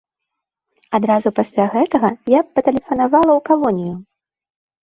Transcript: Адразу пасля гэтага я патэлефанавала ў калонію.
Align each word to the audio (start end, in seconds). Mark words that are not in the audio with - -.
Адразу 0.97 1.33
пасля 1.39 1.65
гэтага 1.75 2.09
я 2.37 2.41
патэлефанавала 2.57 3.31
ў 3.39 3.45
калонію. 3.51 3.93